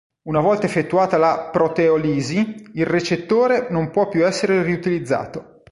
Una 0.23 0.39
volta 0.39 0.65
effettuata 0.65 1.19
la 1.19 1.49
proteolisi, 1.51 2.71
il 2.73 2.87
recettore 2.87 3.67
non 3.69 3.91
può 3.91 4.09
più 4.09 4.25
essere 4.25 4.63
riutilizzato. 4.63 5.61